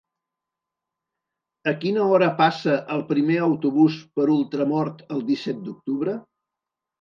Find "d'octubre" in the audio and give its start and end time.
5.69-6.19